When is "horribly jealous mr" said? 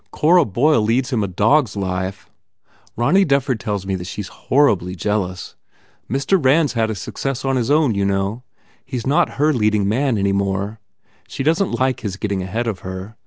4.49-6.43